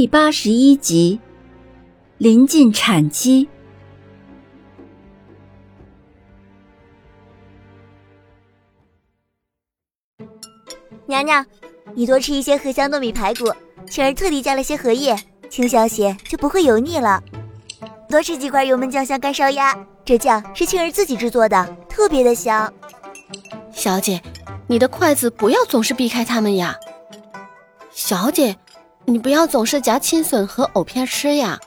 [0.00, 1.20] 第八十一集，
[2.16, 3.46] 临近产期。
[11.04, 11.44] 娘娘，
[11.92, 13.52] 你多吃一些荷香糯米排骨，
[13.90, 15.14] 晴儿特地加了些荷叶，
[15.50, 17.22] 清香些就不会油腻了。
[18.08, 22.72] 多吃几块油焖酱香干烧鸭，这酱是晴儿自己制作的，特别的香。
[23.70, 24.22] 小姐，
[24.66, 26.74] 你的筷子不要总是避开他们呀。
[27.90, 28.56] 小姐。
[29.10, 31.58] 你不要总是夹青笋和藕片吃呀！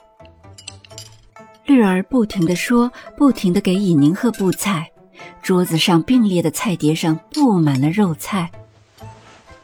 [1.66, 4.90] 绿儿不停的说，不停的给尹宁鹤布菜，
[5.42, 8.50] 桌子上并列的菜碟上布满了肉菜。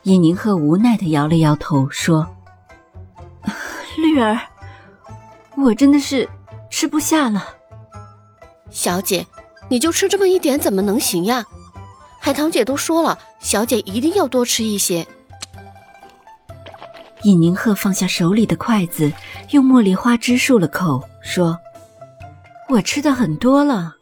[0.02, 2.26] 尹宁鹤无奈的摇了摇头，说
[3.96, 4.38] ：“绿儿，
[5.56, 6.28] 我真的是
[6.68, 7.48] 吃不下了。”
[8.68, 9.26] 小姐，
[9.70, 11.46] 你就吃这么一点，怎么能行呀？
[12.20, 15.06] 海棠姐都说了，小姐一定要多吃一些。
[17.22, 19.12] 尹宁鹤放下手里的筷子，
[19.50, 21.58] 用茉莉花汁漱了口，说
[22.70, 23.94] ：“我吃的很多了。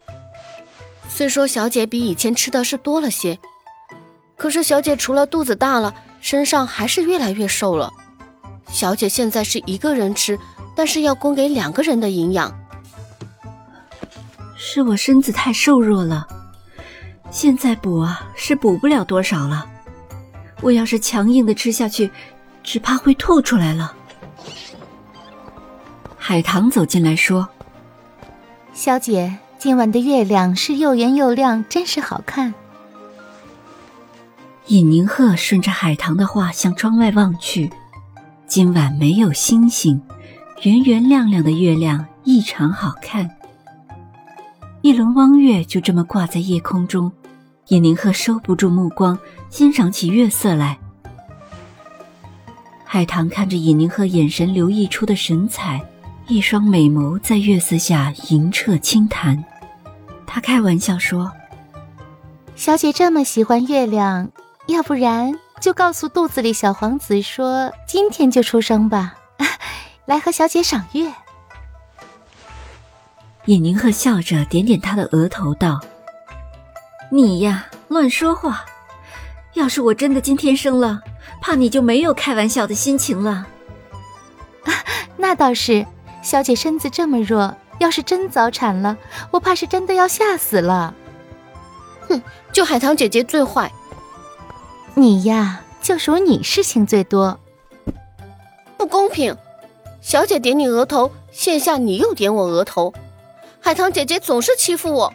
[1.09, 3.37] 虽说小姐比以前吃的是多了些，
[4.37, 7.91] 可是小姐除了肚子大了，身上还是越来越瘦了。
[8.69, 10.39] 小姐现在是一个人吃，
[10.77, 12.57] 但是要供给两个人的营养。
[14.57, 16.25] 是我身子太瘦弱了，
[17.33, 19.67] 现在补啊是补不了多少了。
[20.61, 22.09] 我要是强硬的吃下去。”
[22.69, 23.95] 只怕会吐出来了。
[26.19, 27.49] 海棠走进来说
[28.75, 32.53] ：“小姐，今晚的月亮是又圆又亮，真是好看。”
[34.69, 37.73] 尹宁鹤顺着海棠的话向窗外望去，
[38.47, 40.03] 今晚没有星星，
[40.61, 43.31] 圆圆亮亮的月亮异常好看。
[44.83, 47.11] 一轮汪月就这么挂在夜空中，
[47.69, 50.79] 尹宁鹤收不住目光，欣赏起月色来。
[52.91, 55.79] 海棠看着尹宁鹤眼神流溢出的神采，
[56.27, 59.45] 一双美眸在月色下莹澈清潭。
[60.27, 61.31] 他开玩笑说
[62.57, 64.31] ：“小姐这么喜欢月亮，
[64.69, 69.17] 要不然就告诉肚子里小皇子说今天就出生吧，
[70.07, 71.13] 来和小姐赏月。”
[73.45, 75.79] 尹宁鹤笑着点点他的额头道
[77.13, 78.65] ：“你呀，乱说话！
[79.53, 81.03] 要是我真的今天生了。”
[81.41, 83.47] 怕你就没有开玩笑的心情了。
[85.17, 85.87] 那倒是，
[86.23, 88.97] 小姐身子这么弱，要是真早产了，
[89.31, 90.95] 我怕是真的要吓死了。
[92.09, 92.23] 哼，
[92.53, 93.73] 就海棠姐姐最坏。
[94.95, 97.39] 你呀，就属你事情最多。
[98.77, 99.37] 不公平，
[100.01, 102.95] 小姐点你额头，现下你又点我额头，
[103.61, 105.13] 海棠姐姐总是欺负我。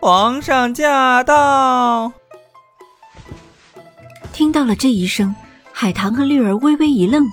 [0.00, 2.12] 皇上驾到。
[4.38, 5.34] 听到了这一声，
[5.72, 7.28] 海棠和绿儿微微一愣。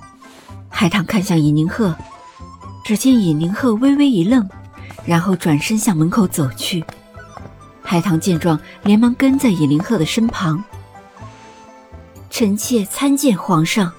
[0.68, 1.94] 海棠看向尹宁鹤，
[2.84, 4.44] 只见尹宁鹤微微一愣，
[5.04, 6.84] 然后转身向门口走去。
[7.80, 10.64] 海棠见状，连忙跟在尹宁鹤的身旁。
[12.28, 13.92] 臣妾参见皇上。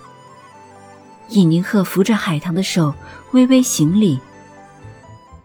[1.30, 2.94] 尹宁鹤扶着海棠的手，
[3.32, 4.20] 微微行礼。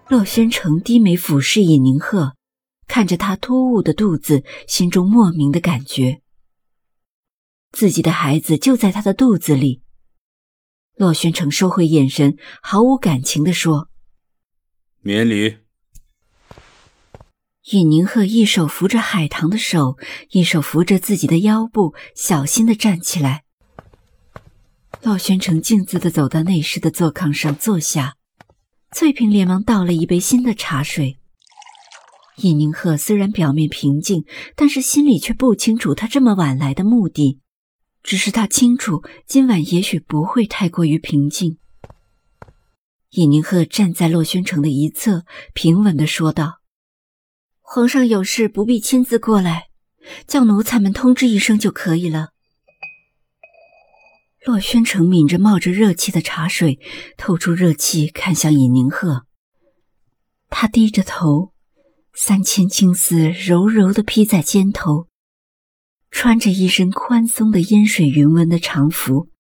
[0.09, 2.33] 洛宣城低眉俯视尹宁鹤，
[2.89, 6.22] 看着他突兀的肚子，心中莫名的感觉。
[7.73, 9.83] 自己的孩子就在他的肚子里。
[10.95, 13.89] 洛宣城收回眼神，毫无感情地说
[15.01, 15.59] ：“免礼。”
[17.73, 19.97] 尹宁鹤一手扶着海棠的手，
[20.31, 23.45] 一手扶着自己的腰部，小心地站起来。
[25.03, 28.17] 洛宣城径自地走到内室的坐炕上坐下，
[28.93, 31.19] 翠萍连忙倒了一杯新的茶水。
[32.39, 34.25] 尹宁鹤虽然表面平静，
[34.57, 37.41] 但是心里却不清楚他这么晚来的目的。
[38.03, 41.59] 只是他清楚，今晚也许不会太过于平静。
[43.11, 46.61] 尹宁鹤站在洛宣城的一侧，平稳的说道
[47.61, 49.69] ：“皇上有事不必亲自过来，
[50.27, 52.31] 叫奴才们通知一声就可以了。”
[54.45, 56.81] 洛宣城抿着冒着热气的茶水，
[57.17, 59.27] 透出热气，看向尹宁鹤。
[60.51, 61.53] 他低着头，
[62.13, 65.07] 三千青丝柔柔的披在肩头。
[66.13, 69.31] 穿着一身宽松的烟水云纹的长服，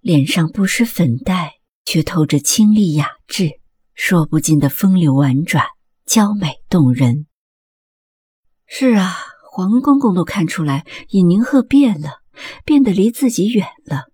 [0.00, 1.52] 脸上不施粉黛，
[1.84, 3.60] 却透着清丽雅致，
[3.94, 5.64] 说不尽的风流婉转，
[6.04, 7.26] 娇美动人。
[8.66, 9.14] 是啊，
[9.52, 12.22] 黄公公都看出来尹宁鹤变了，
[12.64, 14.06] 变得离自己远了，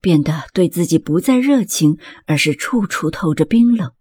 [0.00, 3.92] 变得对自己不再热情，而是处处透着冰冷，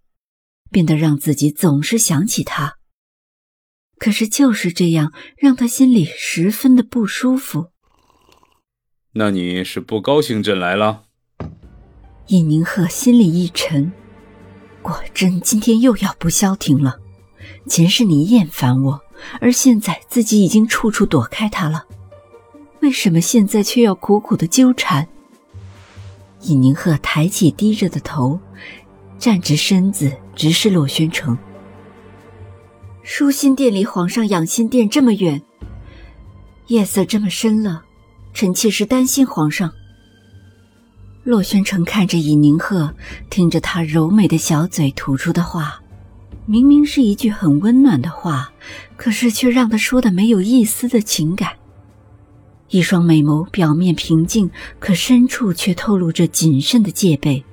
[0.70, 2.79] 变得让自己总是想起他。
[4.00, 7.68] 可是就是这样，让他心里十分的不舒服。
[9.14, 11.04] 那你是不高兴朕来了？
[12.28, 13.92] 尹宁鹤心里一沉，
[14.82, 16.98] 果真今天又要不消停了。
[17.68, 19.02] 前世你厌烦我，
[19.42, 21.86] 而现在自己已经处处躲开他了，
[22.82, 25.08] 为什么现在却要苦苦的纠缠？
[26.44, 28.40] 尹宁鹤抬起低着的头，
[29.18, 31.38] 站直身子，直视洛宣城。
[33.12, 35.42] 舒心殿离皇上养心殿这么远，
[36.68, 37.82] 夜色这么深了。
[38.36, 39.74] 臣妾是担心皇上。
[41.24, 42.94] 洛宣城看着尹宁鹤，
[43.32, 45.82] 听着他柔美的小嘴吐出的话，
[46.46, 48.54] 明明是一句很温暖的话，
[48.96, 51.54] 可是却让他说的没有一丝的情感。
[52.70, 57.44] 一双美眸表面平静，可深处却透露着谨慎的戒备。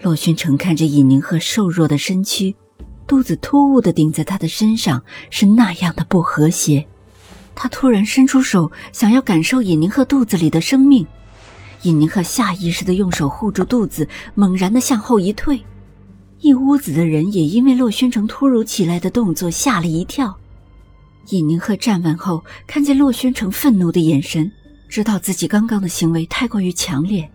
[0.00, 2.56] 洛宣城看着尹宁鹤瘦弱的身躯，
[3.06, 6.86] 肚子突兀的顶在他的身上，是那样的不和谐。
[7.54, 11.06] 他突然伸出手，想要感受尹宁鹤肚子里的生命。
[11.82, 15.62] 尹宁鹤下意识的用手护住肚子，猛然的向后一退。
[16.40, 20.36] 一屋子的人也因为洛宣城突如其来的动作吓了一跳。
[21.30, 24.50] 尹宁鹤站稳后，看见洛宣城愤怒的眼神，
[24.88, 27.30] 知道自己刚刚的行为太过于强烈，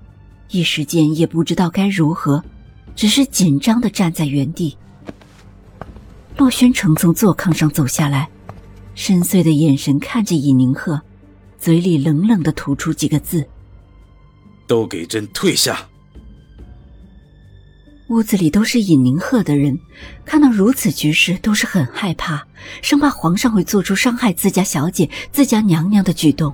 [0.49, 2.43] 一时间也不知道该如何，
[2.95, 4.77] 只是紧张的站在原地。
[6.41, 8.27] 洛宣城从座炕上走下来。
[8.95, 10.99] 深邃的眼神看着尹宁鹤，
[11.59, 13.47] 嘴里冷冷的吐出几个字
[14.65, 15.87] ：“都给朕退下。”
[18.09, 19.77] 屋子里都是尹宁鹤的人，
[20.25, 22.47] 看到如此局势，都是很害怕，
[22.81, 26.51] 生怕皇上会做出伤害自家小姐、自家娘娘的举动。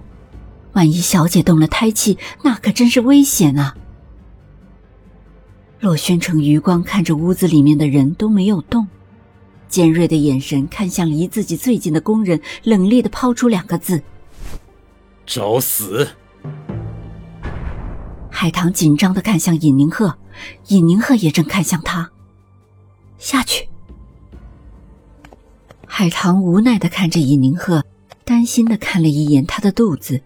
[0.73, 3.73] 万一小姐动了胎气，那可真是危险啊！
[5.79, 8.85] 洛宣城余光看着屋子里面的人都没有动。
[9.67, 14.01] 尖锐的眼神看向离自己最近的工人，冷冽的抛出两个字
[15.25, 16.07] ：“找死！”
[18.29, 20.17] 海棠紧张的看向尹宁鹤，
[20.67, 22.11] 尹宁鹤也正看向他。
[23.17, 23.67] 下去。
[25.85, 27.83] 海棠无奈的看着尹宁鹤，
[28.23, 30.21] 担心的看了一眼他的肚子，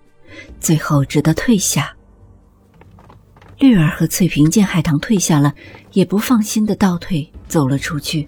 [0.59, 1.95] 最后只得退下。
[3.59, 5.53] 绿儿和翠萍见海棠退下了，
[5.93, 8.27] 也不放心的倒退走了出去。